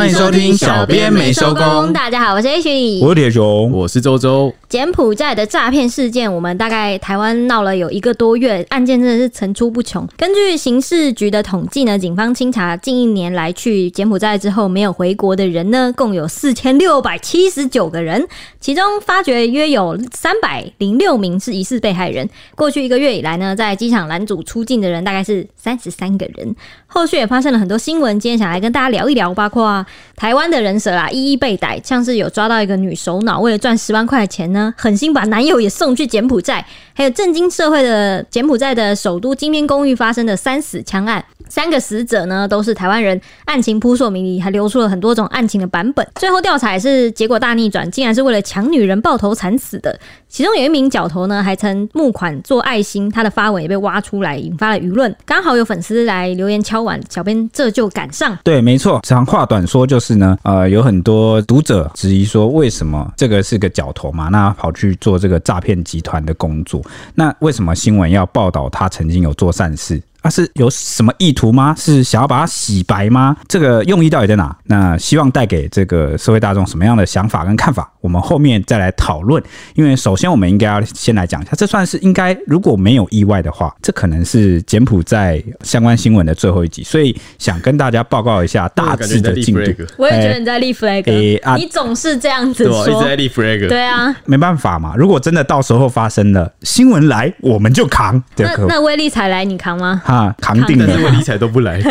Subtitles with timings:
[0.00, 1.92] 欢迎收听小编没收工。
[1.92, 4.50] 大家好，我是 H，我是铁雄，我是周周。
[4.66, 10.08] 柬埔寨的诈骗事件，我们大概台湾闹了有一个多月，案件真的是层出不穷。
[10.16, 18.26] 根据刑事局的统计呢，警方清查近一年来去柬埔寨之后没有回国的人呢，共有四千六百七十九个人，
[18.58, 22.26] 其中发觉约有三百零六名是疑似被害人。
[22.54, 26.56] 过去一个月以来呢，在机场拦阻出境的人大概是三十三个人。
[26.86, 29.84] 后续也发生了很多新闻，今天想来跟大家聊一聊，包括
[30.16, 41.24] 台湾的人蛇啦，一一被逮，像是有抓到一个女首脑，为了赚十万块钱呢，狠心把男友也送去柬埔寨，还有震惊社会的柬埔寨的首都金边公寓发生的三死枪案。
[41.50, 46.06] 三个死者呢都是台湾人，案情扑朔迷离，还流出了很多种案情的版本。
[46.14, 49.98] 最后调查也是结果大逆转，竟然是为了抢女人爆头惨死的。
[50.28, 55.14] 其中有一名角头呢，还曾募款做爱心，他的发文也被挖出来，引发了舆论。
[55.26, 58.38] 刚好有粉丝来留言敲碗，小编这就赶上。
[58.44, 59.00] 对，没错。
[59.02, 64.28] 长话短说就是呢，呃，有很多读者质疑说，为什么这个是个角头嘛？
[64.28, 66.80] 那跑去做这个诈骗集团的工作，
[67.16, 70.00] 那为什么新闻要报道他曾经有做善事？
[70.22, 71.74] 啊，是有什么意图吗？
[71.78, 73.36] 是想要把它洗白吗？
[73.48, 74.54] 这个用意到底在哪？
[74.64, 77.90] 那希望带给这个社会大众什么样的想法跟看法？
[78.00, 79.42] 我们后面再来讨论。
[79.74, 89.60] 因为首先我们应该要先来讲一下，这算是应该如果没有意外的话，这可能是柬埔寨相关新闻的最后一集，所以想跟大家报告一下大致的进度。
[89.96, 93.68] 我也觉得你在立 flag，、欸欸啊、你总是这样子说，一直在立 flag。
[93.68, 98.22] 对啊，没办法嘛，如果真的到时候发生了新闻来，我们就扛。
[98.36, 100.02] 那那威力才来，你扛吗？
[100.10, 101.80] 啊，扛定了，因为理财都不来，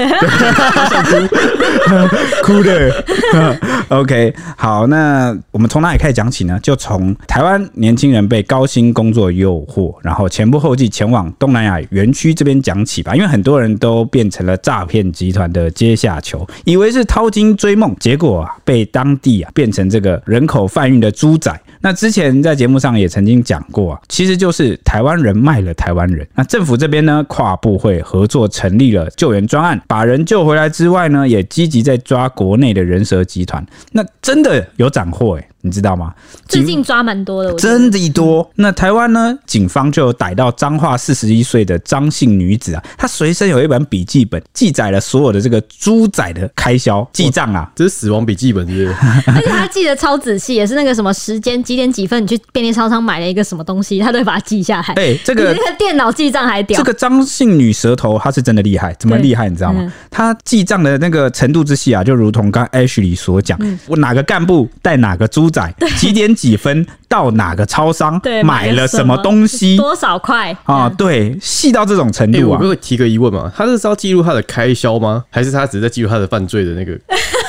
[2.43, 3.05] 哭的。
[3.87, 6.59] OK，好，那我们从哪里开始讲起呢？
[6.61, 13.15] 就从台湾年轻人被高薪工作诱惑，然后前仆后继前往东南亚园区这边讲起吧。
[13.15, 21.51] 因为很多人都变成了诈骗集团的阶下囚，以为是掏金追梦，结果啊，被当地啊变成这个人口贩运的猪仔。
[21.81, 26.27] 那之前在节目上也曾经讲过啊，其实就是台湾人卖了台湾人。
[26.35, 33.65] 那政府这边呢，跨部会合作成立了救援专案，把人救回来之外呢，也积极在抓国内的人蛇集团。
[33.93, 35.47] 那真的有斩获诶。
[35.61, 36.13] 你知道吗？
[36.47, 38.49] 最近抓蛮多的，真的多。
[38.55, 39.37] 那台湾呢？
[39.45, 47.69] 警方就逮到彰化四十一岁的张姓女子啊，她随身有一本笔记本，记载了所有的这个猪仔的开销记账啊。
[47.75, 48.95] 这是死亡笔记本，是不是？
[49.31, 54.93] 而且她记得超仔细，也是那个什么时间几点几分，你去便利超商买了一个什么东西，她都会把它记下来。
[54.95, 56.77] 哎、欸，这个比那个电脑记账还屌。
[56.77, 59.49] 这个张姓女舌头，她是真的厉害，怎么厉害？
[59.49, 59.91] 你知道吗？
[60.09, 70.89] 她记账的那个程度之细啊，就如同刚 Ashley 所讲，嗯、我哪个干部带哪个猪仔，几点几分到哪个超商，对，买了什么东西，多少块啊？
[70.89, 72.41] 对，细到这种程度啊！
[72.41, 73.51] 欸、我可以提个疑问嘛？
[73.55, 75.23] 他是要记录他的开销吗？
[75.29, 76.97] 还是他只是在记录他的犯罪的那个？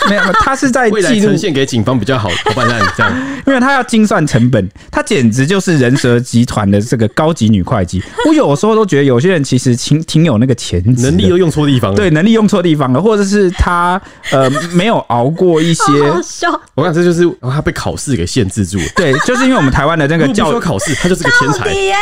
[0.08, 3.12] 没有，他是在记录呈现给警方比较好的办案这样，
[3.46, 8.02] 因为他要精算成本，他简直就是人蛇集团的这个高级女会计。
[8.26, 14.00] 我有时候都觉得有些人其实挺挺有那个潜质，能力又用错地方了，对，能力用错地方了，或者是他
[14.30, 15.82] 呃没有熬过一些。
[16.10, 18.84] 好笑，我看这就是他被考试给限制住了。
[18.96, 21.94] 对，就是因为我们台湾的那个教育考试，他就是个天才耶。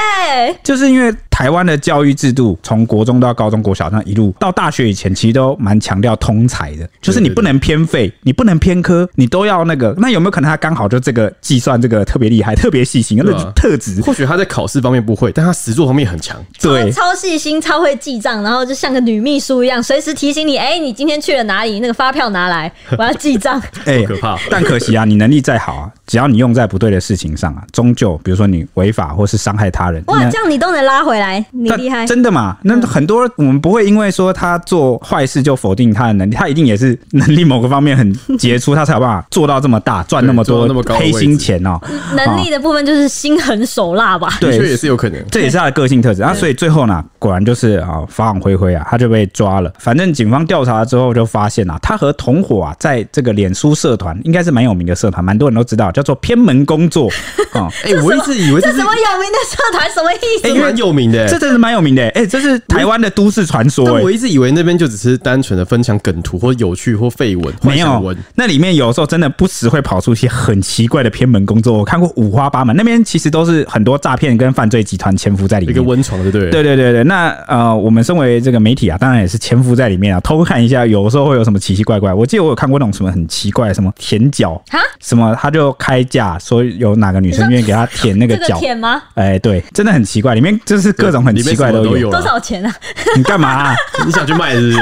[0.63, 9.95] 就是因为台湾的教育制度，从国中到高中、国小，那一路到大学以前，其实都蛮强调通才的，就是你不能偏废，你不能偏科，你都要那个。
[9.99, 14.01] 那有没有可能他刚好就这个计算这个特别厉害、特别细心，那特质？
[14.03, 16.45] 或许他在考试方面不会，但他实作方面很强。
[16.61, 21.79] 对，超细心、超会记账，然后就像个女秘书一样，随时提醒你：哎，你今天去了哪里？
[21.79, 23.63] 那个发票拿来，我要记账。
[23.87, 24.37] 哎，可怕。
[24.51, 32.57] 但可惜啊，你能力再好啊，只要你用在不对的事情上啊，终究比如说你违法或是伤害他人，哇，这样你都能拉回来，你厉害，真的嘛？
[32.63, 41.79] 那很多我们不会因为说他做坏事就否定他的能力，他一定也是能力某个方面很杰出，他才有办法做到这么大，赚那么多那么高黑心钱哦。
[42.15, 44.39] 能力的部分就是心狠手辣吧？
[44.41, 46.33] 对，也是有可能，这也是他的个性特质啊。
[46.33, 49.73] 所以最后呢，果然就是啊，法网恢恢啊，他就被抓了。
[49.79, 57.09] 反正警方调查之后就发现啊，他和同伙啊，在这个脸书社团应该是蛮有名的社团，蛮多人都知道，叫做偏门工作
[57.53, 57.69] 啊。
[57.85, 60.61] 哎，我一直以为这是什么有名的社团，什么意思？
[60.61, 62.07] 蛮有名的，这真是蛮有名的。
[62.11, 63.85] 哎，这是台湾的都市传说。
[64.01, 68.15] 我一直以为那边就只是单纯的分享梗图或有趣或废文，没有。
[68.35, 72.77] 那里面有时候真的不时会跑出一些很奇怪的偏门工作，我看过五花八门。
[72.77, 76.51] 那边其实都是很多诈骗跟犯罪集团潜伏在里面，一个温床，对对？
[76.51, 77.05] 对对对对。
[77.05, 82.13] 那呃，我们身为这个媒体啊，当然也是潜伏在里面啊，偷看一下，有时候会有什么奇奇怪怪。
[82.13, 89.03] 我记得我有看过那种什么很奇怪，什么舔脚啊，什么他就开价说有哪个女生愿意给他舔那个脚，舔吗？
[89.15, 91.85] 哎，对，真的很奇怪，里面就是各各种很奇怪都有。
[91.85, 92.75] 里面什么都有多少钱啊？
[93.17, 93.75] 你干嘛啊？
[94.05, 94.81] 你想去卖是不是？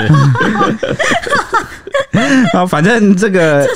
[2.56, 3.66] 啊，反正这个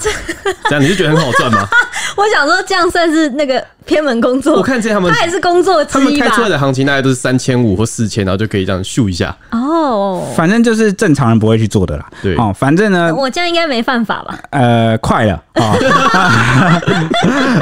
[0.00, 0.10] 这
[0.68, 1.68] 这样你就觉得很好赚吗？
[2.16, 4.54] 我想说，这样算是那个偏门工作。
[4.56, 6.18] 我看见他们他也是工作之他们？
[6.18, 9.36] 开出来的行情大概都是三千五或四千，然后就可以这样秀一下。
[9.50, 12.06] 哦，反正就是正常人不会去做的啦。
[12.22, 14.38] 对哦，反正呢，我这样应该没犯法吧？
[14.50, 15.74] 呃，快了啊！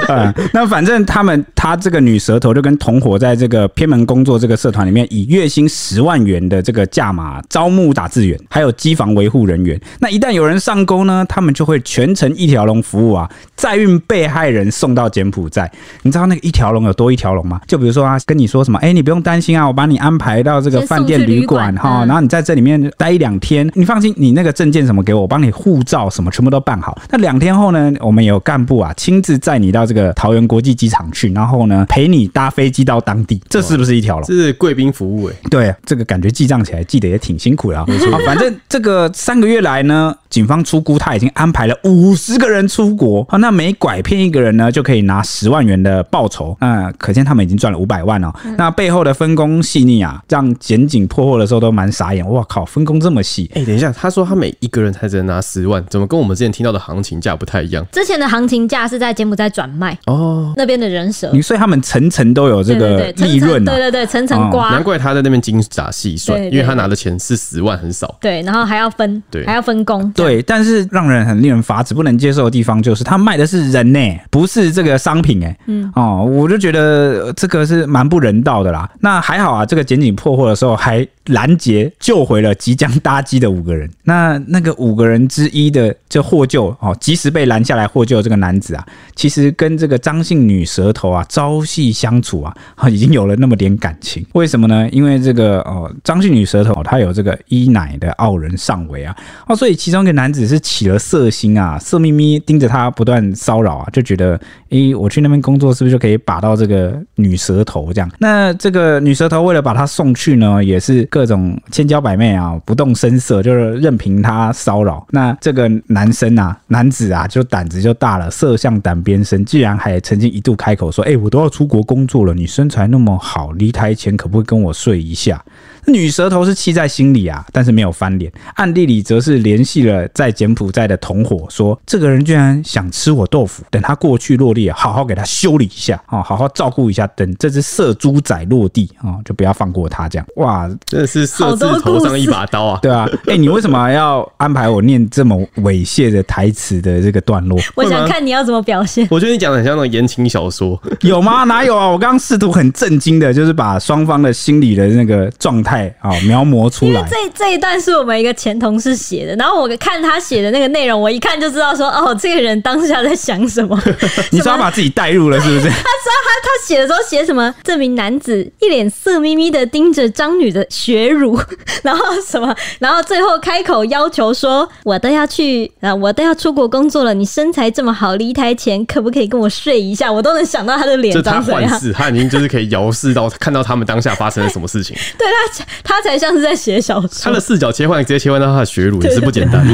[0.08, 9.81] 呃，那反正他们他这个女舌头就跟同伙在这个偏门工工作这个社团里面，以月薪十万元的这个价码招募打字员，还有机房维护人员。
[10.00, 15.70] 那一旦有人上钩呢，他们就会全程一条龙服务啊，载运被害人送到柬埔寨。
[16.03, 17.61] 你知道那个一条龙有多一条龙吗？
[17.69, 27.00] 就比如说啊，跟你说什么，哎、你不用担心啊，我把你安排到这个饭店旅馆哈，然后你在这里面待一两天，你放心，你那个证件什么给我，我帮你护照什么全部都办好。
[27.09, 34.25] 那两天后呢，我们有干部啊亲自载你到这个桃园国际机场去，然后呢陪你搭飞机到当地，这是不是一龙？
[34.25, 37.87] 这是贵宾服务哎、欸，对，这个感觉记账起来记得也挺辛苦的啊。
[38.10, 46.56] 好，反正这个三个月来呢，警方出估他已经安排了五十个人出国啊，那每拐骗一个人呢，就可以拿十万元的报酬。
[46.60, 48.32] 那可见他们已经赚了五百万哦。
[48.56, 52.28] 那背后的分工细腻啊，让检警破获的时候都蛮傻眼。
[52.31, 53.50] 哇靠，分工这么细！
[53.55, 57.84] 哎，等一下，他说他每一个人才只能拿十万，怎么跟我们之前听到的行情价不太一样？
[57.93, 68.16] 之前的行情价是在柬埔寨转卖哦，那边的人蛇，你所以他们层层都有这个利润、啊，对对对，层层刮、哦，难怪他在那边精打细算，因为他拿的钱是十万，很少。
[68.20, 70.10] 对，然后还要分，对，还要分工。
[70.12, 75.58] 对，但是让人很令人发指、不能接受的地方就是，他卖的是人呢、欸，不是这个商品哎、欸。
[75.66, 78.88] 嗯，哦，我就觉得这个是蛮不人道的啦。
[79.00, 83.88] 那还好啊，这个检警破获的时候还拦截救回了即将搭机的五个人。
[84.04, 92.56] 那那个五个人之一的这获救哦，及时被拦下来获救的这个男子啊，其实跟这个张姓女舌头啊朝夕相处啊，
[92.88, 94.25] 已经有了那么点感感情。
[94.35, 94.87] 为什么呢？
[94.90, 104.38] 因为这个哦，张姓女舌头她有这个一奶的傲人上围啊，哦，所以其中一个男子是起了色心啊，色眯眯盯着她不断骚扰啊，就觉得，
[104.69, 108.11] 诶，我去那边工作是不是就可以把到这个女舌头这样？
[108.19, 115.06] 那这个女舌头为了把她送去呢，也是各种千娇百媚啊，不动声色，就是任凭她骚扰。
[115.11, 125.42] 那这个男生啊，男子啊，就胆子就大了，色向胆边生，居然还曾经一度开口说：“哎，我都要出国工作了，你身材那么好，离开前可不可以跟我睡一下？”
[125.88, 128.31] 女蛇头是气在心里啊，但是没有翻脸。
[128.55, 137.06] 暗地里则是联系了在柬埔寨的同伙，说这个人居然想吃我豆腐，等他过去落地，好好给他修理一下啊，好好照顾一下。
[137.08, 140.08] 等这只色猪仔落地啊，就不要放过他。
[140.08, 142.79] 这样哇， 真的是色字头上一把刀啊！
[142.82, 147.58] 对啊，哎、欸，你为什么要安排我念这么猥亵的台词的这个段落？
[147.75, 149.06] 我想看你要怎么表现。
[149.11, 151.44] 我觉得你讲的很像那种言情小说，有吗？
[151.44, 151.88] 哪有啊？
[151.88, 155.77] 我刚刚试图很震惊的，就是把双方的心理的那个状态。
[156.00, 156.92] 啊，描摹出来。
[156.92, 163.80] 因为这这一段是我们一个前同事写的，然后我看他写的那个内容，我一看就知道说，哦，这个人当下在想什么。
[164.30, 165.69] 你说他把自己带入了，是不是？
[165.69, 167.54] 他说他他写的时候写什么？
[167.62, 171.38] 这名男子一脸色眯眯的盯着张女的血乳，
[171.82, 172.54] 然后什么？
[172.78, 180.10] 然后最后开口要求说，我都要去啊，我都要出国工作了，你身材这么好，离台前可不可以跟我睡一下？
[180.10, 181.62] 我都能想到他的脸长怎样。
[181.62, 184.96] 他幻视，他已经就是可以遥视到看到他们当下发生了什么事情。
[185.19, 185.64] 对他。
[185.84, 189.67] 他才像是在写小说，他的视角切换直接切换到他的血乳也是不简单，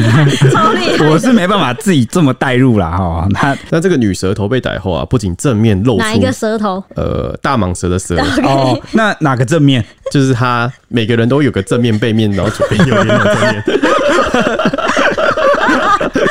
[0.50, 1.08] 超厉害。
[1.08, 3.26] 我是没办法自己这么代入啦哈。
[3.30, 6.82] 那 那这个女蛇头被逮后啊，不仅正面露出哪一个舌头？
[6.96, 8.16] 呃，大蟒蛇的蛇。
[8.16, 9.84] Okay 哦，那哪个正面？
[10.10, 13.64] 就是他每个人都有个正面、背面，然后左边、右边的正面。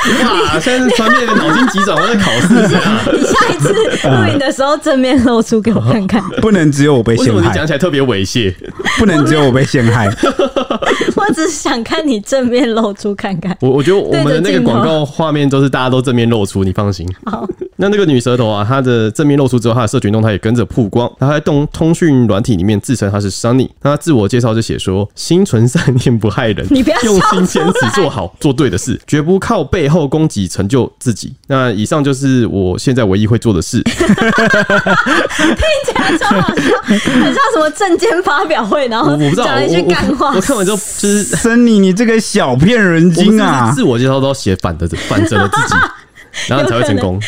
[0.53, 0.59] 哇！
[0.59, 2.47] 现在是传面的脑筋急转弯的考试！
[3.17, 3.73] 你下一次
[4.09, 6.21] 录影的时候正面露出给我看看。
[6.41, 7.31] 不能只有我被陷害。
[7.31, 8.53] 为什么你讲起来特别猥亵？
[8.99, 10.07] 不能只有我被陷害。
[11.15, 13.55] 我只是想看你正面露出看看。
[13.61, 17.07] 我我觉得我们的那个广告画面都是大家都正面露出，你放心。
[17.25, 17.47] 好。
[17.77, 21.11] 那那个女蛇头啊，她的正面露出之后，她的社群动态也跟着曝光。
[21.19, 31.33] 她在动通讯软体里面自称她是 Sunny，那她自我介绍就写说：心存善念不害人， 你不要用心坚持做好做对的事，绝不靠背后攻击成就自己。
[31.47, 33.81] 那以上就是我现在唯一会做的事。
[33.93, 33.95] 听
[35.85, 40.33] 起来超好笑，很像什么证件发表会，然后我不知道讲了一些干话。
[40.35, 43.71] 我看完之后就是 Sunny，你这个小骗人精啊！
[43.73, 45.75] 自我介绍都写反的，反着了自己。
[46.47, 47.19] 然后才会成功。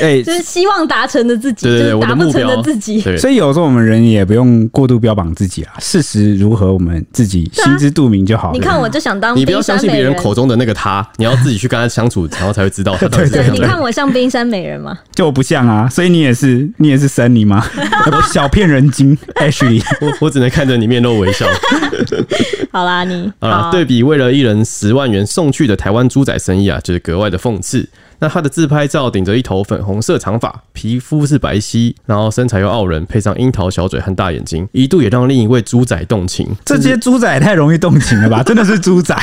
[0.00, 3.00] 哎、就是希望达成的自己，对对对就是达不成我的目标的自己。
[3.16, 8.54] 所以有时候我们人也不用过度标榜自己啊，事实如何我们自己心知肚明就好了。
[8.54, 13.50] 你看，我就想当你不要相信别人口中的那个他，你要自己去跟他相处，然后才会知道他到底是。
[13.52, 14.98] 你看我像冰山美人吗？
[15.14, 17.64] 就我不像啊，所以你也是， 你也是森尼吗？
[18.12, 19.82] 我小骗人精，Ashley。
[20.00, 21.46] 我我只能看着你面露微笑。
[22.70, 27.88] 好啦，你好了，对比为了一人十万元送去的台湾猪仔生意啊，就是格外的讽刺。
[28.18, 36.48] 那他的自拍照顶着一头粉红色长发，皮肤是白皙，然后身材又傲人，配上樱桃小嘴和大眼睛，一度也让另一位猪仔动情。
[36.64, 38.42] 这些猪仔也太容易动情了吧？
[38.42, 39.16] 真的是猪仔。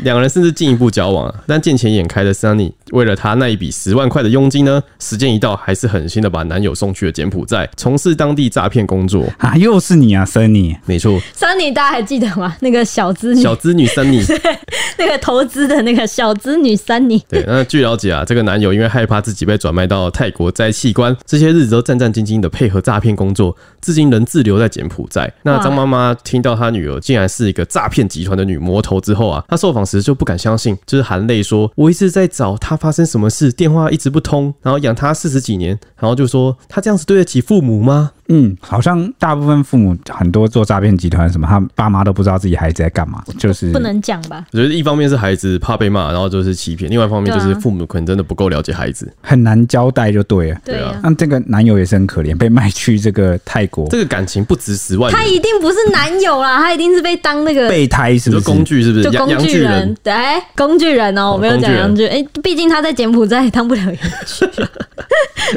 [0.00, 9.24] 两人甚至进一步交往啊，但见钱眼开的 Sunny 为了他那一笔十万块的佣金呢，时间一到，还是狠心的把男友送去了柬埔寨，从事当地诈骗工作。
[9.38, 10.76] 啊，又是你啊，，Sunny，。
[10.86, 12.56] 没错，，Sunny 大家还记得吗？
[12.60, 14.24] 那个小资女，小资女 Sunny。
[14.98, 25.30] 那个投资的那个小资女 Sunny，对，那据了解啊，这个男友因为害怕自己被转卖到泰国摘器官，这些日子都战战兢兢的配合诈骗工作，至今仍滞留在柬埔寨。
[25.42, 44.44] 那张妈妈听到她女儿竟然是一个诈骗集团的女魔头之后啊，她受访时就不敢相信，就是含泪说：“我一直在找她发生什么事，电话一直不通，然后养他四十几年，然后就说他这样子对得起父母吗？”嗯，好像大部分父母很多做诈骗集团什么，他爸妈都不知道自己孩子在干嘛，就是不能讲吧？
[44.52, 50.60] 我觉得一方面是孩子怕被骂，然后就是欺骗；另外一方面就是父母可能真的不够了解孩子，很难交代，就对了。
[50.64, 55.12] 对啊，那这个男友也是很可怜，被卖去这个泰国，这个感情不值十万。
[55.12, 58.38] 他一定不是男友啦，他一定是被当那个备胎，是不？
[58.38, 59.10] 是工具是不是？
[59.10, 60.12] 就工具人对，
[60.56, 64.46] 工具人哦，我没有讲洋具，哎，毕竟他在柬埔寨也当不了洋具。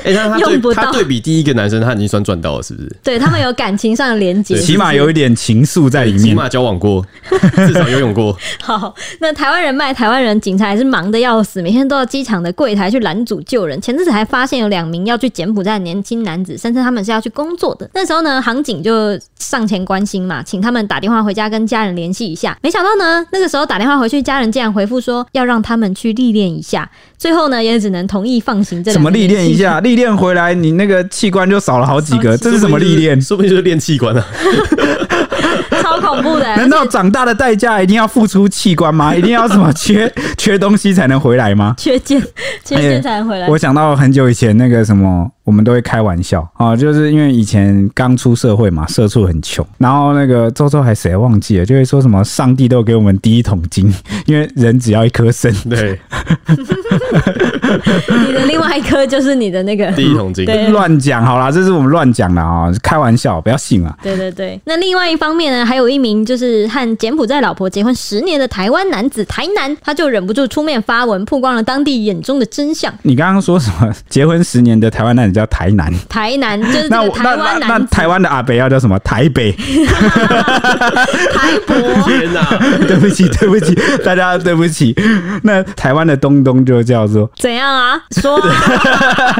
[0.03, 2.95] 哎，那他用不到他对比第一个男生，他已经算赚到了，是不是？
[3.03, 7.05] 对他们有感情上的连接，起码有一点情愫在里面，起码交往过，
[7.67, 8.35] 至少游泳过。
[8.61, 13.79] 好，那台湾人卖台湾人，警察还是忙得要死，每天都到机场的柜台去拦阻救人。
[13.81, 17.89] 前阵子还发现有两名要去柬埔寨的年轻男子，声称他们是要去工作的。
[17.93, 22.57] 那时候呢，航警就上前关心嘛，请他们打电话回家跟家人联系一下。
[22.61, 26.89] 没想到呢，那个时候打电话回去，家人竟然回复说要让他们去历练一下。
[27.17, 28.91] 最后呢，也只能同意放行这。
[28.91, 29.79] 什么历练一下？
[29.81, 33.21] 历练回来，你那个器官就少了好几个，这是什么历练？
[33.21, 34.25] 说不定就是练器官啊！
[35.81, 36.45] 超恐怖的！
[36.55, 39.13] 难道长大的代价一定要付出器官吗？
[39.15, 41.73] 一定要什么缺缺东西才能回来吗？
[41.79, 42.21] 缺剑，
[42.63, 43.47] 缺剑才能回来。
[43.49, 45.29] 我想到很久以前那个什么。
[45.49, 53.91] 我们都会开玩笑啊，就是因为以前刚出社会嘛，社畜很穷，然后那个周周还谁忘记了，就会说什么上帝都给我们第一桶金，
[54.27, 55.51] 因为人只要一颗肾。
[55.67, 55.99] 对，
[58.27, 60.45] 你的另外一颗就是你的那个第一桶金。
[60.71, 63.97] 乱讲好啦，这是我们乱讲的啊，开玩笑，不要信啊。
[64.03, 72.93] 对对对，那另外一方面呢，还有一名就是和柬埔寨老婆结婚十年的台湾男子台南，他就忍不住出面发文，曝光了当地眼中的真相。
[73.01, 73.91] 你刚刚说什么？
[74.07, 77.87] 结婚十年的台湾男子叫台南，台南就是这个台湾男子。
[77.89, 78.99] 那台湾的阿北要叫什么？
[78.99, 79.51] 台北，
[81.33, 81.75] 台博。
[82.03, 82.43] 天哪！
[82.87, 84.93] 对不起，对不起，大家对不起。
[85.43, 88.01] 那台湾的东东就叫做怎样啊？
[88.11, 89.35] 说啊！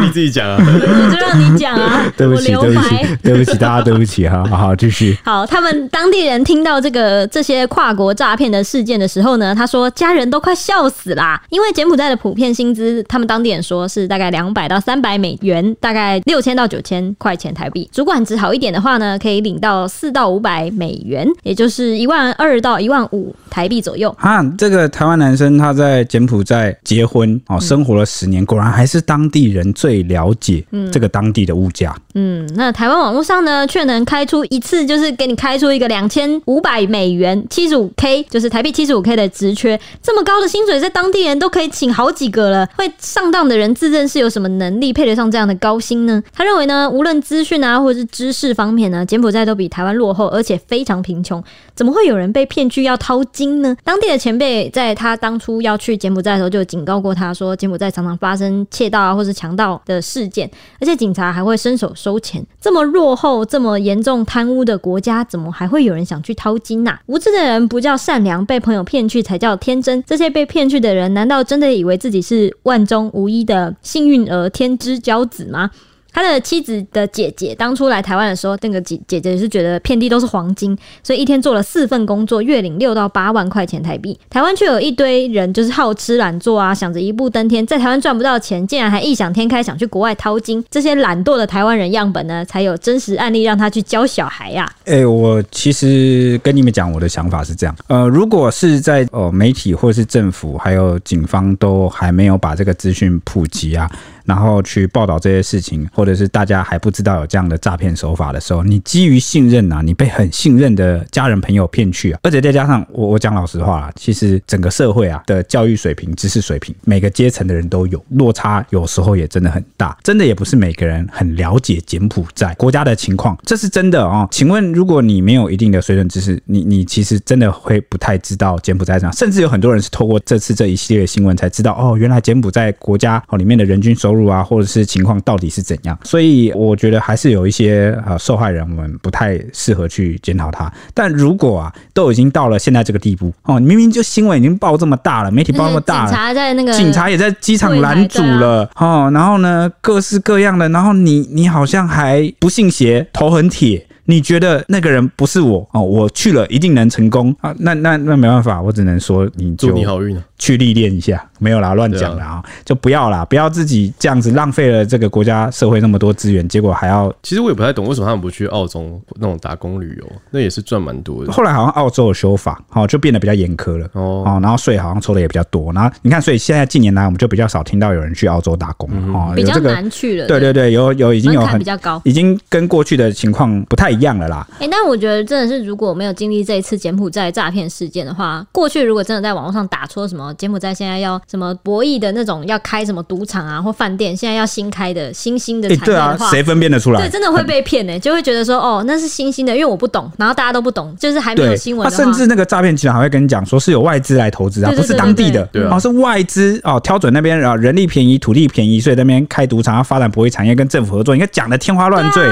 [0.00, 0.56] 你自己讲啊！
[0.58, 2.02] 我就让你讲啊！
[2.16, 4.44] 对不起，对不起，对不起，大家对不起哈。
[4.50, 5.16] 好好，继续。
[5.24, 17.88] 好，他们当地人听到这个这些跨国诈骗的事件的时候呢，他说家人都快笑死啦，因为柬埔寨的普遍薪资，他们当地人说是大概两百到三百美元，大概六千到九千块钱台币。
[17.92, 24.14] 主管职好一点的话呢，可以领到四到五百美元，也就是一万二到一万五台币左右。
[24.18, 31.94] 啊，这个台湾男生他在柬埔寨结婚哦，生活了十年，果然还是当地人最了解这个当地的物价。
[32.14, 42.68] 嗯，那台湾网络上呢，却能开出一次就是给你开出一个两千五百美元，七十五 K，就是台币七十五 K 的职缺，这么高的薪水，在当地人都可以请好几个了。
[42.76, 46.22] 会上当的人自认是有什么能力配得上这样的高薪呢？
[46.34, 51.42] 他认为呢，无论资讯啊，或者是知识方面呢，柬埔寨都比台湾落后，而且非常贫穷。
[51.74, 53.74] 怎么会有人被骗去要掏金呢？
[53.82, 62.44] 当地的前辈在他当初要去柬埔寨的时候，就警告过他说，柬埔寨常常发生窃盗啊，或是强盗的事件，而且警察还会伸手收钱。
[62.60, 66.98] 这么落后、这么严重贪污的国家，怎么还会有人想去掏金呐？
[67.06, 70.02] 无知的人不叫善良，被朋友骗去才叫天真。
[70.06, 75.70] 这些被骗去的人，难道真的以为自己是万中无一的幸幸运儿、天之骄子吗？
[76.12, 84.18] 他的妻子的姐姐当初来台湾的时候，那个姐姐姐是觉得遍地都是黄金，所以一天做了四份工作，月领六到八万块钱台币。
[84.28, 90.62] 台湾却有一堆人就是好吃懒做啊，想着一步登天，在台湾赚不到钱，竟然还异想天开想去国外淘金。
[90.70, 94.72] 这些懒惰的台湾人样本呢，才有真实案例让他去教小孩呀、啊。
[94.84, 97.74] 哎、我其实跟你们讲，我的想法是这样。
[97.86, 103.90] 呃，如果是在哦媒体或是政府还有警方都还没有把这个资讯普及啊。
[104.24, 124.28] 然后去报道这些事情，或者是大家还不知道有这样的诈骗手法的时候，你基于信任、啊，你被很信任的家人朋友骗去啊，而且再加上我我讲老实话啦，其实整个社会啊的教育水平、知识水平，每个阶层的人都有落差，有时候也真的很大，真的也不是每个人很了解柬埔寨国家的情况，这是真的哦。
[124.30, 134.11] 请问，如果你没有一定的水准知识，你你其实真的会不太知道柬埔寨这样，甚至有很多人是透过这次这一系列的新闻才知道，哦，原来柬埔寨国家哦里面的人均收。
[134.12, 135.98] 收入啊，或者是情况到底是怎样？
[136.04, 140.70] 所以我觉得还是有一些呃受害人，我们不太适合去检讨他。
[140.92, 153.86] 但如果啊，都已经到了现在这个地步哦，明明就新闻已经报这么大了，媒体报那么大了，警察在那个警察也在机场拦阻了哦，然后呢，各式各样的，然后你你好像还不信邪，头很铁。
[154.04, 155.80] 你觉得那个人不是我哦？
[155.82, 157.54] 我去了一定能成功啊？
[157.58, 160.24] 那那那没办法，我只能说你就祝你好运啊！
[160.38, 162.44] 去历练一下，没有啦，乱讲啦啊！
[162.64, 167.14] 就不要啦，不要自己这样子浪费了这个国家社会那么多资源，结果还要……
[167.22, 171.30] 其实我也不太懂为什么他们不去澳洲那种打工旅游，那也是赚蛮多的。
[171.30, 175.72] 后来好像澳洲的修法，哦就变得比较严苛了哦，哦然后税好像抽的也比较多。
[175.72, 180.26] 然后你看，所以现在近年来我们就比较少听到有人去澳洲打工哦，比较难去了。
[180.26, 184.46] 对对对，有有已经有很比较高，已经跟过去的情况不太一样了啦。
[184.58, 197.00] 哎，但我觉得真的是，如果没有经历这一次柬埔寨诈骗事件的话，过去如果真的在网络上打出什么柬埔寨现在要什么博弈的那种，要开什么赌场啊或饭店，现在要新开的新兴的产业的话，对啊，谁分辨得出来？
[197.00, 201.88] 对，真的会被骗呢、欸， 就会觉得说哦，那是新兴的，因为我不懂，然后大家都不懂，就是还没有新闻。
[201.88, 212.22] 他甚至那个诈骗集团还会跟你讲说是有外资来投资啊，不是当地的，对啊，是外资哦，挑准那边啊人力便宜、土地便宜，所以那边开赌场要发展博弈产业，跟政府合作，你看讲的天花乱坠。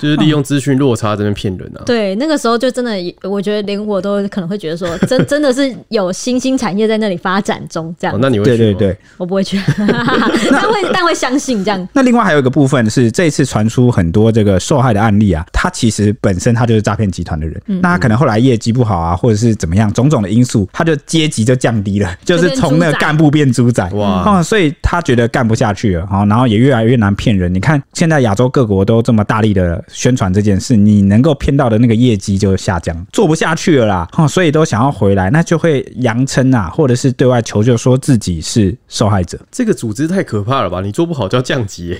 [0.00, 1.82] 就是利用资讯落差这边骗人啊！
[1.84, 2.92] 对，那个时候就真的，
[3.22, 8.18] 我觉得连我都可能会觉得说，真 真的是有新兴产业在那里发展中，这样。
[8.18, 8.56] 那你会去？
[8.56, 11.88] 对对对，我不会去， 但会但会相信这样。
[11.92, 27.52] 那另外还有一个部分是，这一次传出很多这个受害的案例啊，他其实本身他就是诈骗集团的人，那他可能后来业绩不好啊，或者是怎么样，种种的因素，他就阶级就降低了，就是从那个干部变猪仔哇，所以他觉得干不下去了啊，然后也越来越难骗人。
[27.52, 29.84] 你看现在亚洲各国都这么大力的。
[29.92, 39.38] 宣传这件事，你能够骗到的那个业绩就下降，做不下去了啦，哈，所以都想要回来，那就会扬称啊，或者是对外求救，说自己是受害者。
[39.50, 40.80] 这个组织太可怕了吧？
[40.80, 41.98] 你做不好就要降级，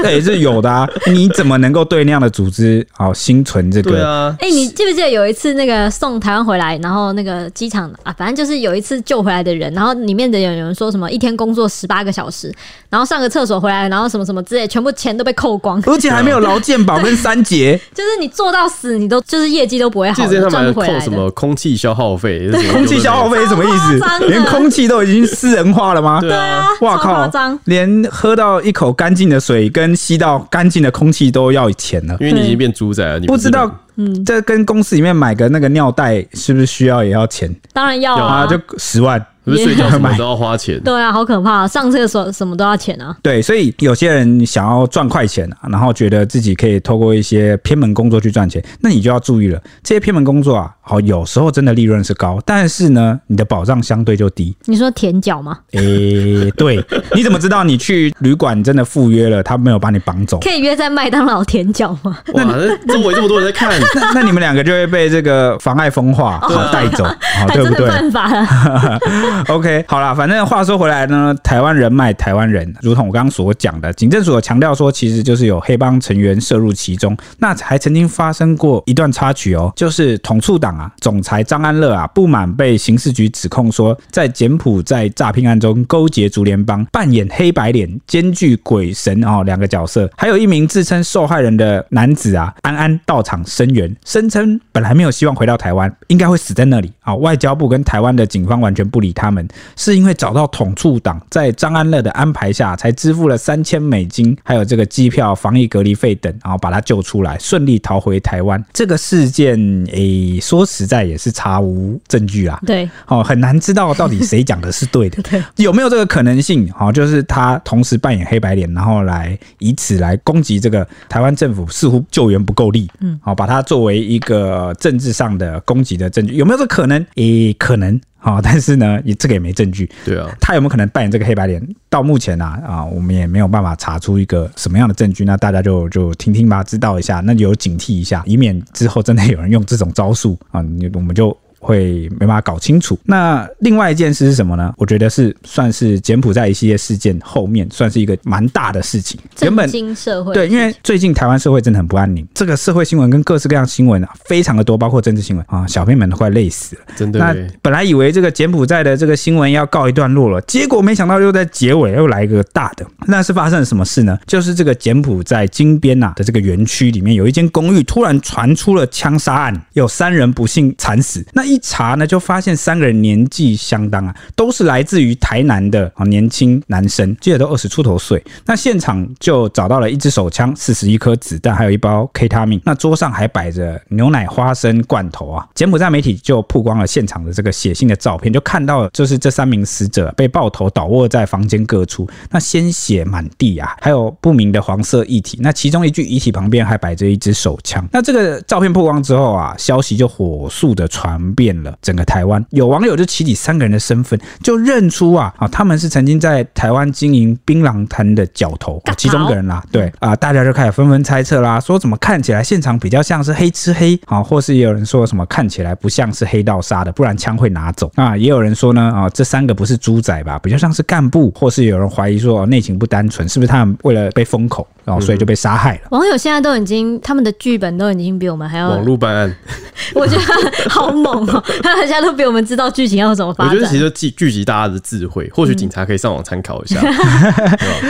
[0.00, 0.88] 那 也，是有的啊。
[1.06, 3.90] 你怎么能够对那样的组织好心存这个？
[3.90, 4.36] 对啊。
[4.40, 12.52] 哎，你记不记得有一次那个送台湾回来，然后那个机场啊，反正就是有一次救回来的人，然后里面的有有人说什么一天工作十八个小时，
[12.88, 20.94] 然后上个厕所回来，然后什么什么之类，全部钱都被扣光，而且还没有劳健保跟三节，就是你做到死，你都就是业绩都不会好，赚不回来。
[20.94, 22.50] 扣什么空气消耗费？
[22.72, 24.26] 空气消耗费什么意思？
[24.26, 26.20] 连空气都已经私人化了吗？
[26.20, 27.30] 对啊，哇靠！
[27.64, 33.18] 连喝到一口干净的水跟吸到干净的空气都要钱了，因为你已经变猪仔了。
[33.18, 37.54] 你不知道，嗯，这跟公司里面买个那个尿袋是不是需要也要钱？
[37.72, 39.24] 当然要啊，就十万。
[39.44, 41.66] 不是睡觉什么都要花钱，对啊，好可怕！
[41.66, 43.16] 上厕所什么都要钱啊。
[43.22, 49.60] 对，所以有些人想要赚快钱，然后觉得自己可以透过一些偏门工作去赚钱，那你就要注意了。
[49.82, 54.56] 这些偏门工作啊，好，有时候真的利润是高，但是呢，你的保障相对就低。
[54.66, 55.58] 你说舔脚吗？
[55.72, 60.38] 诶，对，你怎么知道你去旅馆真的赴约了，他没有把你绑走？
[60.38, 62.16] 可以约在麦当劳舔脚吗？
[62.34, 62.44] 哇，
[62.86, 67.88] 周围这么多人在看，那那你们两个就会被这个妨碍风化好带走，好，对不对？
[67.88, 69.00] 犯法了。
[69.48, 77.16] OK，好啦，反正话说回来呢，台湾人卖台湾人，如同我刚刚所讲的，警政署强调说，其实就是有黑帮成员涉入其中。
[77.38, 108.64] 那还曾经发生过一段插曲哦，就是统促党啊，总裁张安乐啊，不满被刑事局指控说，在柬埔寨诈骗案中勾结竹联帮，扮演黑白脸，兼具鬼神哦两个角色，还有一名自称受害人的男子啊，安安到场声援，声称本来没有希望回到台湾，应该会死在那里啊，外交部跟台湾的警方完全不理他们，是因为找到统促党，在张安乐的安排下，才支付了三千美金，还有这个机票、防疫隔离费等，然后把他救出来，顺利逃回台湾。
[108.72, 109.58] 这个事件，
[109.90, 112.60] 诶，说实在也是查无证据啊。
[112.64, 116.72] 对，哦，很难知道到底谁讲的是对的， 对，有没有这个可能性？
[116.72, 122.88] 好，就是他同时扮演黑白脸，然后来以此来攻击这个台湾政府，似乎救援不够力。
[123.00, 126.91] 嗯，好，把它作为一个政治上的攻击的证据，有没有这个可能？
[127.16, 128.00] 诶，可能。
[128.24, 129.90] 好，但是呢，也这个也没证据。
[130.04, 131.60] 对啊，他有没有可能扮演这个黑白脸？
[131.90, 135.24] 到目前啊啊，我们也没有办法查出一个什么样的证据。
[135.24, 141.36] 那大家就就听听吧，知道一下，那就有警惕一下，以免之后真的有人用这种招数啊，你我们就。
[141.62, 142.98] 会没办法搞清楚。
[143.04, 144.74] 那另外一件事是什么呢？
[144.76, 149.18] 我觉得是算是柬埔寨一系列事件后面算是一个蛮大的事情。
[149.40, 150.34] 原本社会。
[150.34, 156.82] 对，因为最近台湾社会真的很不安宁，这个社会新闻跟各式各样新闻啊，非常的多，包括政治新闻啊，小朋友们都快累死了。
[156.96, 157.20] 真的。
[157.20, 162.84] 那本来以为这个柬埔寨的这个新闻要告一段落了，结果没想到又在结尾又来一个大的。
[163.06, 164.18] 那是发生了什么事呢？
[164.26, 171.24] 就是这个柬埔寨金边呐的这个园区里面有一间公寓，突然传出了枪杀案，有三人不幸惨死。
[171.32, 178.22] 那一查呢，就发现三个人年纪相当啊，都是来自于台南的啊年轻男生，记得都二十出头岁。
[178.46, 182.60] 那现场就找到了一支手枪、四十一颗子弹，还有一包 K 他命。
[182.64, 185.46] 那桌上还摆着牛奶、花生罐头啊。
[185.54, 195.38] 柬埔寨媒体就曝光了现场的这个写信的照片，就看到就是这三名死者被爆头倒卧在房间各处，那鲜血满地啊，还有不明的黄色液体。
[195.42, 197.86] 那其中一具遗体旁边还摆着一支手枪。
[197.92, 201.74] 那这个照片曝光之后啊，消息就火速的传遍了。
[201.82, 202.44] 整个台湾。
[202.50, 217.90] 有网友就起底三个人的身份，就认出啊啊，他们是曾经在台湾经营槟榔摊的角头，其中一个人啦，对啊，大家就开始纷纷猜测啦，说怎么看起来现场比较像是黑吃黑啊，或是也有人说什么看起来不像是黑道杀的，不然枪会拿走。
[217.96, 225.80] 啊，也有人说呢啊，这三个不是猪仔吧，比较像是干部，或是有人怀疑说内情不单纯，是不是他们为了被封口，然后所以就被杀害了？
[225.90, 229.36] 网友现在都已经他们的剧本都已经比我们还要网络办案，
[229.94, 232.12] 我觉得好猛哦，他现在都。
[232.12, 236.78] 比我们知道剧情要怎么发展，我觉得其实聚聚集大家的智慧，或许警察可以上网参考一下。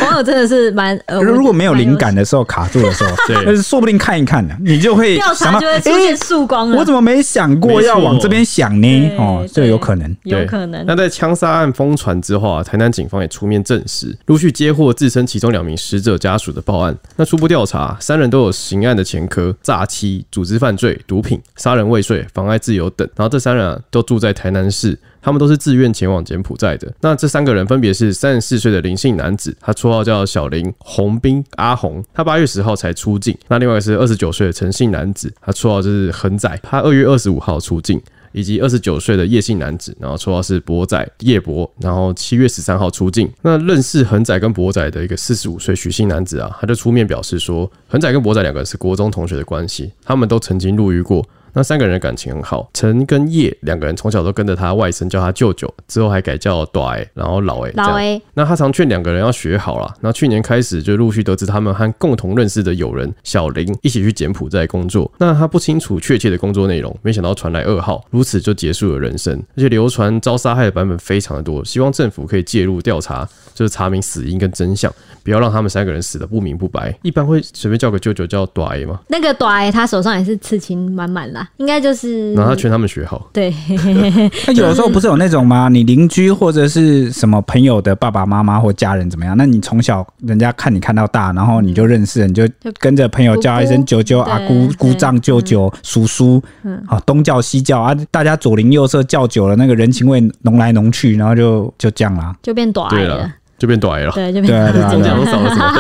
[0.00, 0.96] 网友真的是蛮……
[1.06, 6.76] 呃，如果没有灵感的时候，卡住的时候，对，说不定看一看呢，你就会调查就会出现曙光了。
[6.76, 9.10] 我怎么没想过要往这边想呢？
[9.18, 10.86] 哦，这有可能，有可能。
[10.86, 16.78] 那在枪杀案疯传之后啊，台南警方也出面证实，陆续接获自称其中两名死者家属的报
[17.16, 23.06] 那初步调查，三人都有刑案的前科：诈欺、组织犯罪、毒品、杀人未遂、妨碍自由等。
[23.16, 24.98] 然后这三人啊，都住在台南市。
[25.24, 26.92] 他们都是自愿前往柬埔寨的。
[27.00, 33.38] 那这三个人分别是三十四岁的林姓男子，他绰号叫小林洪斌阿红，他八月十号才出境。
[33.46, 38.02] 那另外一个是二十九岁的陈姓男子，他绰号就是恒仔，他二月二十五号出境。
[38.32, 43.30] 以及二十九岁的叶姓男子，然后绰号是博仔叶博，然后七月十三号出境。
[43.42, 51.24] 那认识恒仔跟博仔的一个四十五岁许姓男子啊，他就出面表示说，恒仔跟博仔两个人是国中同学的关系，他们都曾经入狱过。
[51.54, 57.72] 那三个人的感情很好，陈跟叶两个人从小都跟着他外甥叫他舅舅，之后还改叫大 A，然后老 A。
[57.74, 58.20] 老 A。
[58.34, 59.94] 那他常劝两个人要学好了。
[60.00, 65.10] 那去年开始就陆续得知他们和共同认识的友人小林一起去柬埔寨工作。
[65.18, 69.38] 那他不清楚确切的工作内容，没想到传来噩耗，如此就结束了人生。
[69.56, 76.96] 而且流传遭杀害的版本非常的多，希望政府可以介入调查，就是查明死因跟真相，不要让他们三个人死的不明不白。
[77.02, 79.00] 一般会随便叫个舅舅叫大 A 吗？
[79.08, 81.41] 那个大 A 他手上也是刺青满满啦。
[81.58, 83.28] 应该就是，然后他劝他们学好。
[83.32, 83.52] 对，
[84.46, 85.68] 那有的时候不是有那种吗？
[85.68, 89.36] 你邻居或者是什么朋友的爸爸妈妈或家人怎么样？
[89.36, 96.42] 那你从小人家看你看到大，然后你就认识，你就跟着朋友叫一声舅舅、阿姑、姑丈、舅舅、叔叔，
[96.86, 103.30] 好东叫西叫啊，大家左邻右舍叫久了，那个人情味浓来浓去，然后就就这样了，就变短了。
[103.58, 104.90] 就变短了，对，就变短了。
[104.90, 105.72] 中奖都少了什么？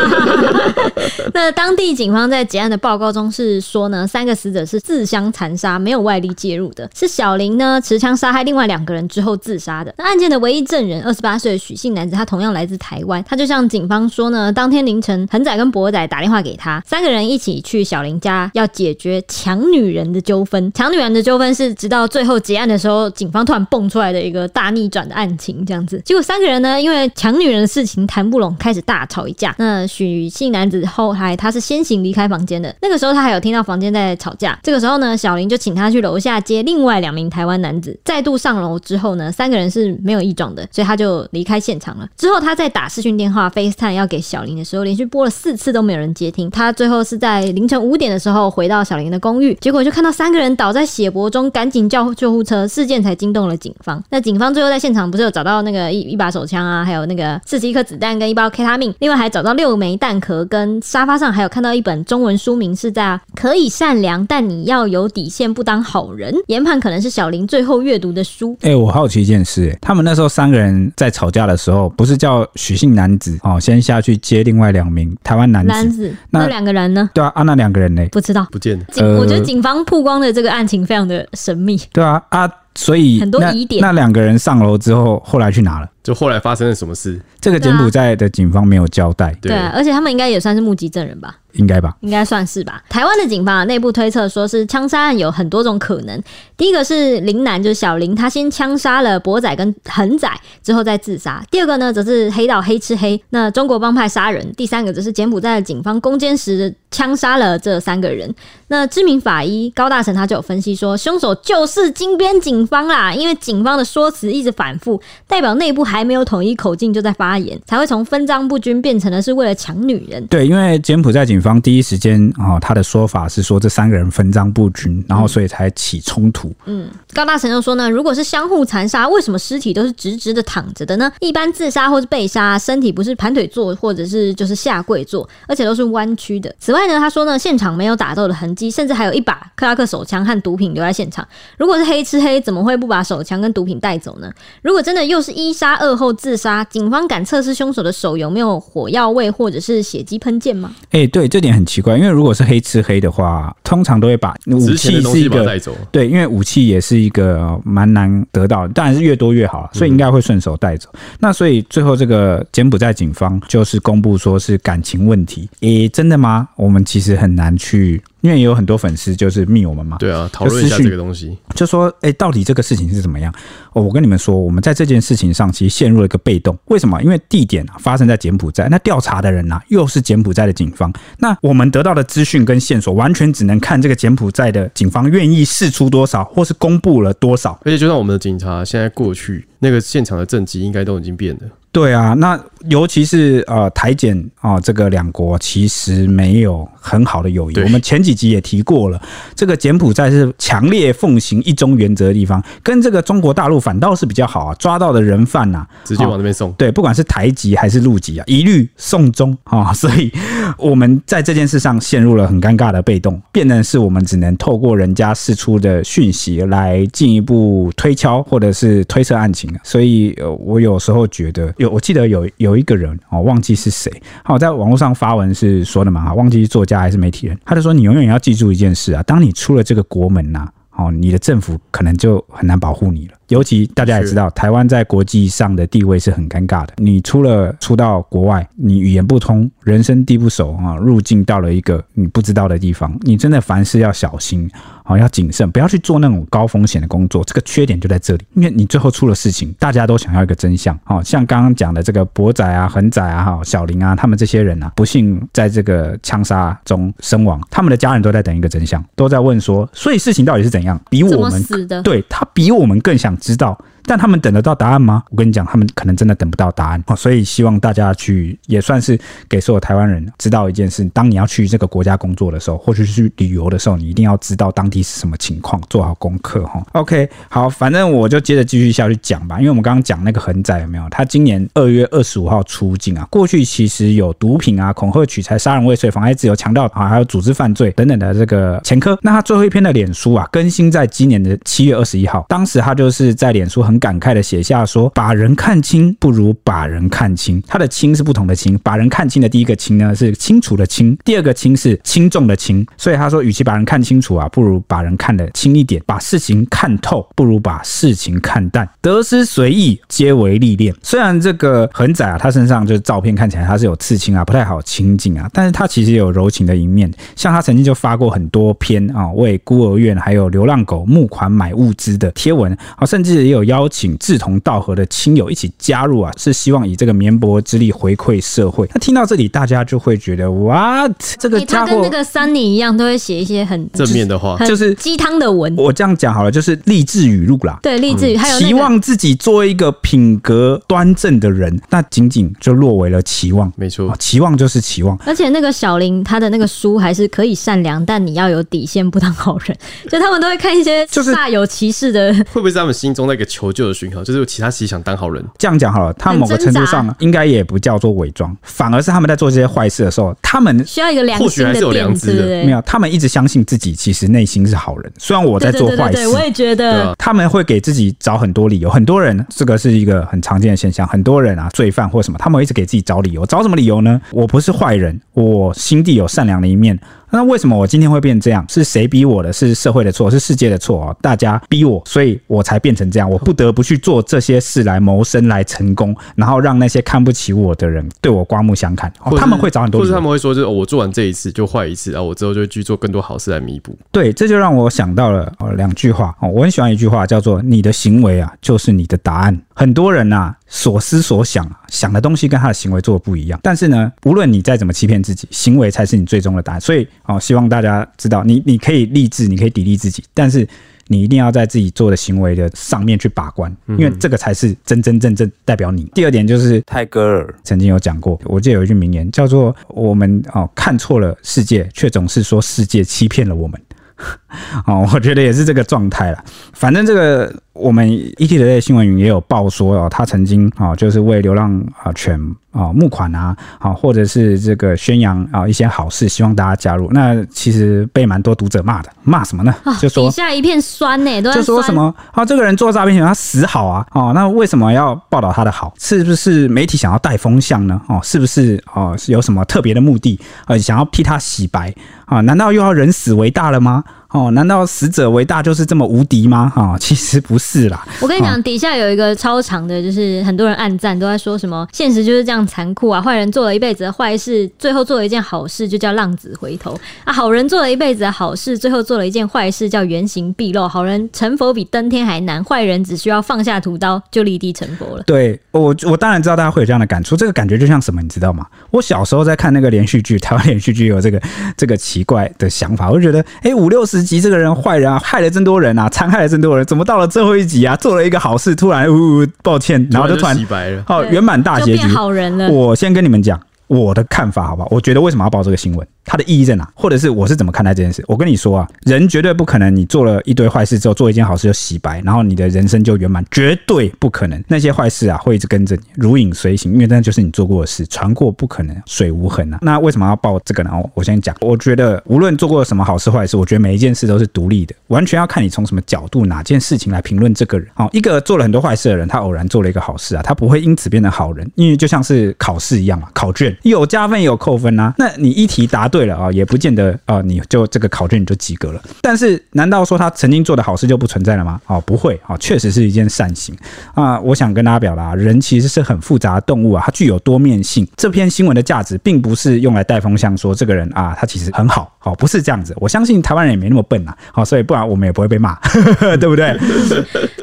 [1.34, 9.92] 那当地警方在结案的报告中是说呢，三个死者是自相残杀，没有外力介入的，是小林呢持枪杀害另外两个人之后自杀的。
[9.98, 20.70] 那案件的唯一证人，二十八岁的许姓男子，他同样来自台湾，他就向警方说呢，当天凌晨，恒仔跟博仔打电话给他，三个人一起去小林家要解决抢女人的纠纷。
[20.72, 26.00] 抢女人的纠纷是直到最后结案的时候，警方突然蹦出来的一个大逆转的案情，这样子。
[26.04, 27.72] 结果三个人呢，因为抢女人的。
[27.72, 29.54] 事情谈不拢，开始大吵一架。
[29.56, 32.74] 那许姓男子后来，他是先行离开房间的。
[32.80, 34.58] 那个时候他还有听到房间在吵架。
[34.62, 37.98] 这个时候呢，小林就请他去楼下接另外两名台湾男子。
[38.04, 42.08] 再度上楼之后呢，三个人是没有异状的，所以他就离开现场了。
[42.16, 46.50] 之后他在打视讯电话 FaceTime 要给小林的时候，连续拨了四次都没有人接听。
[46.50, 52.62] 他最后是在凌晨五点的时候回到小林的公寓，结果就看到三个人倒在血泊中，赶紧叫救护车。
[52.66, 54.02] 事件才惊动了警方。
[54.08, 66.34] 那警方最后在现场不是有找到那个一一把手枪啊，还有那个四十一颗子弹跟一包 K 他命，另外还找到六枚弹壳，跟沙发上还有看到一本中文书名是在可以善良，但你要有底线，不当好人。
[66.46, 68.56] 研判可能是小林最后阅读的书。
[68.62, 77.10] 哎、欸，我好奇一件事、欸，他们那时候三个人在吵架的时候，不是叫许姓男子哦先下去接另外两名台湾男子，男子那两个人呢？
[77.12, 78.06] 对啊，啊那两个人呢？
[78.12, 78.84] 不知道，不见了。
[78.92, 81.80] 警，我觉得警方曝光的这个案情非常的神秘。
[81.92, 82.50] 对啊，啊。
[82.74, 85.88] 所以很多疑点，那两个人上楼之后，后来去哪了？
[86.02, 87.20] 就后来发生了什么事？
[87.40, 89.34] 这个柬埔寨的警方没有交代。
[89.40, 91.36] 对啊，而且他们应该也算是目击证人吧？
[91.54, 91.96] 应该吧？
[92.00, 92.82] 应该算是吧。
[92.88, 96.20] 台湾的警方啊内部推测说是枪杀案有很多种可能。
[96.56, 100.30] 第一个是林南，就是小林，他先枪杀了博仔跟恒仔，
[100.62, 101.42] 之后再自杀。
[101.50, 104.52] 第二个呢，则是黑道黑吃黑，那中国帮派杀人。
[104.54, 108.32] 第三个则是柬埔寨的警方攻坚时枪杀了这三个人。
[108.68, 120.24] 那知名法医高大成他就有分析说，凶手就是金边警方啦，因为警方的说辞一直反复，代表内部还没有统一口径就在发言，才会从分赃不均变成了是为了抢女人。
[120.28, 126.50] 对，因为柬埔寨警方第一时间啊、哦，他的说法是说这三个人分赃不均，然后所以才起冲突。
[126.64, 131.12] 嗯，高大成就说呢，如果是相互残杀，为什么尸体都是直直的躺着的呢？
[131.20, 136.54] 一般自杀或是被杀，身体不是盘腿坐，或者是就是下跪坐，而且都是弯曲的。
[136.58, 141.26] 此外呢，他说呢，现场没有打斗的痕迹，甚至还有一把克拉克手枪和毒品留在现场。
[141.58, 144.30] 如果是黑吃黑，怎么会不把手枪跟毒品带走呢？
[144.62, 150.74] 如果真的又是一杀二后自杀，警方敢测试凶手的手有没有火药味或者是血迹喷溅吗？
[150.90, 155.74] 哎、欸，对，这点很奇怪，因为如果是黑吃黑的话，通常都会把武器是一个带走。
[155.90, 160.90] 对，因为武器也是一个蛮难得到的，当然是越多越好，所以应该会顺手带走。
[160.92, 165.48] 嗯、那所以最后这个柬埔寨警方就是公布说是感情问题。
[165.60, 166.46] 诶、欸，真的吗？
[166.54, 168.02] 我们其实很难去。
[168.22, 173.32] 因为也有很多粉丝就是密我们嘛，对啊，讨论一下这个东西，就说，哎、欸，到底这个事情是怎么样？
[173.72, 176.56] 哦，我跟你们说，我们在这件事情上其实陷入了一个被动。
[176.66, 177.02] 为什么？
[177.02, 187.58] 因为地点啊发生在柬埔寨，那调查的人呢、啊、又是柬埔寨的警方，那我们得到的资讯跟线索完全只能看这个柬埔寨的警方愿意释出多少，或是公布了多少。
[187.64, 191.40] 而且就算我们的警察现在过去，那个现场的政绩应该都已经变了。
[191.72, 197.58] 对啊，那尤其是呃台柬啊，这个两国其实没有很好的友谊。
[197.60, 199.00] 我们前几集也提过了，
[199.34, 204.54] 这个柬埔寨是强烈奉行一中原则的地方，跟这个中国大陆反倒是比较好啊。
[204.58, 206.52] 抓到的人犯呐、啊，直接往那边送。
[206.52, 209.72] 对，不管是台籍还是陆籍啊，一律送中啊。
[209.72, 210.12] 所以
[210.58, 219.50] 我们在这件事上陷入了很尴尬的被动，变成是我们只能透过人家释出的讯息来进一步推敲或者是推测案情。
[219.64, 221.52] 所以，呃，我有时候觉得。
[221.62, 223.90] 有，我记得有有一个人哦，忘记是谁。
[224.24, 233.14] 好，在网络上发文是说的嘛，哈，忘记是作家还是媒体人，他就说，你永远要记住一件事啊，当你出了这个国门呐，哦，你的政府可能就很难保护你了。
[233.28, 236.74] 尤其大家也知道，台湾在国际上的地位是很尴尬的。
[236.76, 244.50] 你出了出到国外，你语言不通，人生地不熟啊，入境到了一个你不知道的地方，你真的凡事要小心
[244.84, 247.22] 啊，要谨慎，不要去做那种高风险的工作。
[247.24, 250.78] 这个缺点就在这里，因为你最后出了事情，大家都想要一个真相。
[250.84, 260.80] 好，像刚刚讲的这个博仔啊、恒仔啊、哈小林啊，他们这些人啊，不幸在这个枪杀中身亡，他们的家人都在等一个真相，都在问说，所以事情到底是怎样？
[260.90, 261.44] 比我们？
[261.82, 263.58] 对，他比我们更想知道。
[263.84, 265.02] 但他们等得到答案吗？
[265.10, 266.82] 我跟你讲，他们可能真的等不到答案。
[266.96, 276.64] 所以希望大家去，也算是给所有台湾人知道一件事：当你要去这个国家工作的时候，或者是去旅游的时候，你一定要知道当地是什么情况，做好功课哈。
[276.72, 279.38] OK，好，反正我就接着继续下去讲吧。
[279.38, 280.88] 因为我们刚刚讲那个恒仔有没有？
[280.90, 288.96] 他今年二月二十五号出境啊，过去其实有毒品啊、恐吓、取财、杀人未遂、妨碍自由、强盗啊，还有组织犯罪等等的这个前科。
[289.02, 293.71] 那他最后一篇的脸书啊，更新在今年的七月二十一号，当时他就是在脸书很。
[293.72, 302.66] 很感慨的写下说：“把人看清不如把人看清。”他的“清”是不同的“清”，把人看清的第一个“清”呢是清楚的“清”，第二个“清”是轻重的“轻”。
[302.76, 308.68] 所以他说，与其把人看清楚啊，不如把人看得轻一点；把事情看透，不如把事情看淡。
[308.82, 310.74] 得失随意，皆为历练。
[310.82, 316.92] 虽然这个很窄啊，他身上就是照片看起来他是有刺青啊，不太好亲近啊，但是他其实有柔情的一面。
[317.16, 323.61] 像他曾经就发过很多篇啊，为孤儿院还有流浪狗募款买物资的贴文啊，甚至也有邀。
[323.62, 328.68] 邀请志同道合的亲友一起加入啊，是希望以这个绵薄之力回馈社会。
[328.74, 335.54] 那听到这里，大家就会觉得哇，这个家伙、欸、他跟那个 Sunny 一样，都会写一些很正面的话，就是鸡汤的文。
[335.56, 337.56] 我这样讲好了，就是励志语录啦。
[337.62, 343.52] 对，励志语，还有、那个、期望自己做一个品格端正的人，那仅仅就落为了期望。
[343.54, 344.98] 没错，期望就是期望。
[345.06, 349.56] 而且那个小林他的那个书还是可以善良，但你要有底线，不当好人。
[349.88, 354.02] 就他们都会看一些就是煞有其事的，会不会是他们心中那个求救的讯号？
[354.02, 355.22] 就是有其他其实想当好人。
[355.38, 362.12] 这样讲好了，他某个程度上应该也不叫做伪装，反而是他们在做这些坏事的时候，他们需要一个良心的点子。
[362.44, 364.92] 没有，他们一直相信自己其实内心是好人。
[364.98, 368.70] 虽然我在做坏事，对，我也觉得他们会给自己找很多理由。
[368.70, 373.26] 很多人这个是一个很常见的现象，很多人啊，罪犯或什么，他们会一直给自己找理由。
[373.26, 374.00] 找什么理由呢？
[374.10, 376.78] 我不是坏人，我心地有善良的一面。
[377.12, 378.44] 那为什么我今天会变这样？
[378.48, 379.32] 是谁逼我的？
[379.32, 380.10] 是社会的错？
[380.10, 380.96] 是世界的错啊？
[381.02, 383.08] 大家逼我，所以我才变成这样。
[383.08, 388.90] 我不得不去做这些事来谋生，来成功，然后让那些看不起我的人对我刮目相看。
[389.04, 393.76] 哦，他们会找很多，或者他们会说，就是我做完这一次就坏一次啊，我之后就会去做更多好事来弥补。
[393.90, 399.38] 对，这就让我想到了哦两句话哦，我很喜欢一句话，叫做“你的行为啊，就是你的答案”。
[399.54, 403.40] 很多人呐，所思所想啊，想的东西跟他的行为做的不一样。
[403.42, 406.60] 但是呢，无论你再怎么欺骗自己，行为才是你最终的答案。
[406.60, 406.86] 所以。
[407.06, 410.46] 哦，希望大家知道，你你可以励志，你可以砥砺自己，但是
[410.88, 415.84] 你一定要在自己做的行为的上面去把关，因为这个才是真真正正代表你。
[415.94, 423.60] 第二点就是泰戈尔曾经有讲过，我记得有一句名言叫做：“我们哦看错了世界，却总是说世界欺骗了我们。
[424.66, 426.24] ”哦，我觉得也是这个状态了。
[426.52, 427.34] 反正这个。
[427.52, 432.18] 我们 ETtoday 新闻云也有报说哦，他曾经啊，就是为流浪啊犬
[432.50, 436.90] 啊募款啊，啊或者是这个宣扬啊一些好事，希望大家加入。
[436.92, 439.54] 那其实被蛮多读者骂的，骂什么呢？
[439.78, 445.74] 就说底下一片酸呢，就说什么啊，这个人做诈骗他死好啊，哦，那为什么要报道他的好？
[445.78, 447.80] 是不是媒体想要带风向呢？
[447.86, 450.18] 哦，是不是哦是有什么特别的目的？
[450.46, 451.74] 呃，想要替他洗白
[452.06, 452.22] 啊？
[452.22, 453.84] 难道又要人死为大了吗？
[454.12, 456.50] 哦，难道死者为大就是这么无敌吗？
[456.54, 457.86] 哈，其实不是啦。
[458.00, 463.00] 我跟你讲，底下有一个超长的，就是很多人暗赞都在说什么，现实就是这样残酷啊！
[463.00, 467.12] 坏人做了一辈子的坏事，最后做了一件好事，就叫浪子回头啊！
[467.12, 470.68] 好人做了一辈子的好事，最后做了一件坏事，叫原形毕露。
[470.68, 475.02] 好人成佛比登天还难，坏人只需要放下屠刀就立地成佛了。
[475.04, 478.46] 对，我我当然知道大家会有这样的感触，这个感觉就像什么，你知道吗？
[478.70, 481.20] 我小时候在看那个连续剧，台湾连续剧有这个
[481.56, 492.48] 这个奇怪的想法，我就觉得，哎、欸，五六十集这个人坏人啊，害了真多人啊，残害了真多人，怎么到了最后一集啊，做了一个好事，突然呜呜，抱歉，然后就突然洗白了，好圆满大结局，好人了。
[492.50, 494.68] 我先跟你们讲我的看法，好不好？
[494.70, 495.86] 我觉得为什么要报这个新闻？
[496.04, 496.68] 它的意义在哪？
[496.74, 498.04] 或者是我是怎么看待这件事？
[498.06, 504.42] 我跟你说啊，人绝对不可能，你做了一堆坏事之后，做一件好事就洗白，然后你的人生就圆满，绝对不可能。
[504.48, 509.58] 那些坏事啊，会一直跟着你，如影随形，因为那就是你做过的事，船过不可能水无痕啊。
[509.62, 510.70] 那为什么要报这个呢？
[510.94, 517.68] 我先讲，我觉得无论做过什么好事坏事，我觉得每一件事都是独立的，完全要看你从什么角度、哪件事情来评论这个人。
[517.74, 524.94] 好，一个做了很多坏事的人，他偶然做了一个好事啊，他不会因此变成好人，因为就像是考试一样嘛，考卷有加分有扣分啊。
[524.98, 526.72] 那你一题答对了啊，也不见。
[526.72, 528.80] 得啊，你就这个考卷你就及格了。
[529.02, 531.60] 但是，难道说他曾经做的好事就不存在了吗？
[531.66, 533.54] 哦，不会啊，确实是一件善行
[533.94, 534.18] 啊。
[534.20, 537.86] 我想跟大家表达，人其实是很复杂的动物啊，它具有多面性。
[537.94, 542.74] 这篇新闻的价值，并不是用来带风向说这个人啊，他其实很好，好，不是这样子。
[542.78, 545.54] 我相信台湾人也没那么笨啊，好，所以不然我们也不会被骂，
[546.18, 546.56] 对不对？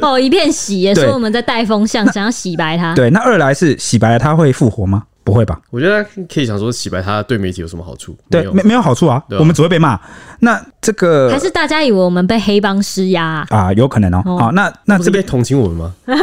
[0.01, 2.95] 哦，一片喜耶，说我们在带风向，想要洗白他。
[2.95, 5.03] 对，那二来是洗白了他会复活吗？
[5.29, 5.59] 不会吧？
[5.69, 8.17] 我觉得可以想说洗白他对媒体有什么好处？
[8.29, 9.99] 对，没没有好处啊，啊我们只会被骂。
[10.39, 13.73] 那这个还是大家以为我们被黑帮施压啊，啊？
[13.73, 14.21] 有可能哦。
[14.25, 15.93] 好、哦哦，那那这边同情我们吗？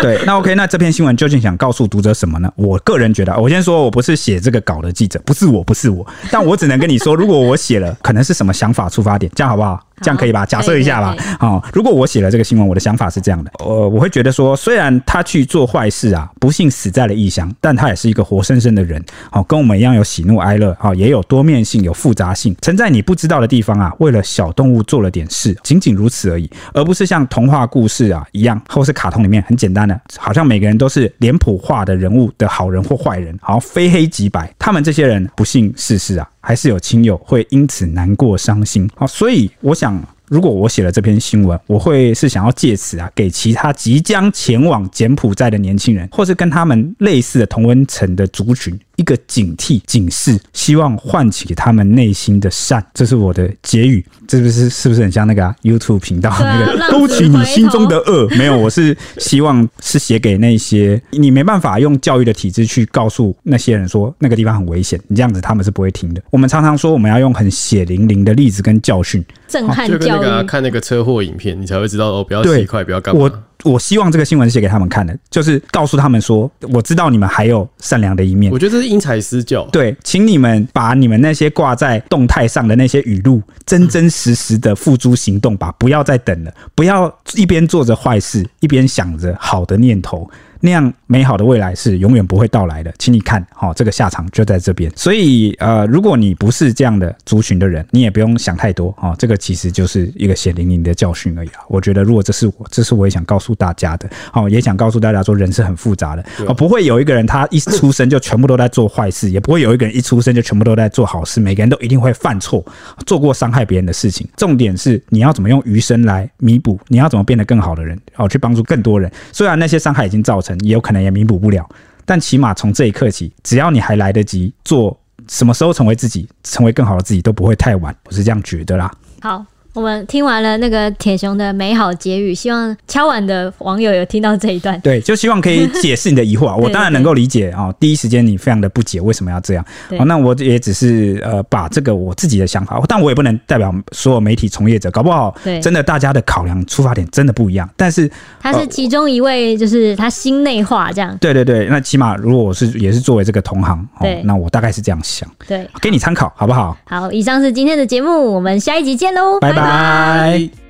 [0.00, 2.50] 对，那 OK，那这篇新闻究竟想告诉读者什么呢？
[2.56, 9.80] 我个人觉得，我先说我不是写这个稿的记者，不是我，不是我，但我只能跟你说，如果我写了，可能是什么想法出发点，这样好不好？
[10.00, 10.44] 这样可以吧？
[10.46, 11.16] 假设一下吧。
[11.38, 34.52] 好，如果我写了这个新闻，我的想法是这样的，呃，我会觉得说，虽然他去做坏事啊，不幸死在了异乡，但他也是一个活生生的人，好，跟我们一样有喜怒哀乐，好，也有多面性，有复杂性，曾在你不知道的地方啊，为了小动物做了点事，仅仅如此而已，而不是像童话故事啊一样，或是卡通里面很简单的，好像每个人都是脸谱化的人物的好人或坏人，好，非黑即白。
[34.58, 36.28] 他们这些人不幸逝世啊。
[36.48, 48.80] 还是有亲友会因此难过伤心，好，所以我想，如果我写了这篇新闻，我会是想要借此啊，给其他即将前往柬埔寨的年轻人，或是跟他们类似的同温层的族群。
[48.98, 52.84] 一个警惕、警示，希望唤起他们内心的善。
[52.92, 58.28] 这是我的结语，这不是是不是很像那个、啊、YouTube 频道、啊、那个勾起你心中的恶？
[58.30, 66.20] 没有，我是希望是写给那些你没办法用教育的体制去告诉那些人说那个地方很危险，你这样子他们是不会听的。
[66.30, 69.98] 我们常常说我们要用很血淋淋的例子跟教训，震撼教育。
[69.98, 73.20] 就跟那个、啊、看那个车祸影片，你才会知道哦，不要骑快，不要干嘛。
[73.20, 78.52] 我我希望这个新闻写给他们看的，就是告诉他们说，我知道你们还有善良的一面。
[78.52, 79.64] 我觉得这是因材施教。
[79.72, 90.28] 对，请你们把你们那些挂在动态上的那些语录，真真实实的付诸行动吧，不要再等了，不要一边做着坏事，一边想着好的念头。
[90.60, 94.90] 那样美好的未来是永远不会到来的，请你看，好，这个下场就在这边。
[94.96, 101.60] 所以，呃，如果你不是这样的族群的人，你也不用想太多，哦，这个其实就是一个血淋淋的教训而已啊。
[101.68, 112.64] 我觉得，如果这是我，这是我也想告诉大家的，哦，也想告诉大家说，人是很复杂的，哦，不会有一个人他一出生就全部都在做坏事，也不会有一个人一出生就全部都在做好事，每个人都一定会犯错，
[113.06, 114.26] 做过伤害别人的事情。
[114.36, 119.10] 重点是你要怎么用余生来弥补，你要怎么变得更好的人，哦，去帮助更多人。
[119.32, 120.47] 虽然那些伤害已经造成。
[120.60, 121.68] 也有可能也弥补不了，
[122.04, 128.92] 但起码从这一刻起，只要你还来得及做，什么时候成为自己，成为更好的自己都不会太晚，我是这样觉得啦。
[129.20, 129.44] 好。
[129.78, 134.78] 我们听完了那个铁雄的美好结语，希望敲碗的网友有听到这一段。
[134.80, 136.52] 对，就希望可以解释你的疑惑。
[136.58, 139.64] 我当然能够理解啊、哦，第一时间你非常的不解为什么要这样。
[139.90, 147.70] 哦，那我也只是呃把这个我自己的想法，但我也不能代表所有媒体从业者，搞不好真的大家的考量出发点真的不一样。
[147.76, 148.10] 但是
[148.40, 151.16] 他是其中一位，就是他心内话这样。
[151.20, 155.28] 对对对，那起码如果我是也是作为这个同行，哦，那我大概是这样想。
[155.46, 156.76] 对，给你参考好不好？
[156.84, 159.56] 好，以上是今天的节目，我们下一集见喽，拜拜。
[159.56, 160.67] 拜拜。